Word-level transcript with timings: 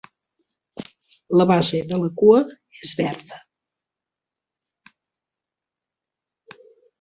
La 1.41 1.45
base 1.51 1.81
de 1.91 1.99
la 2.03 2.09
cua 2.21 2.39
és 2.87 2.93
verda. 3.01 3.37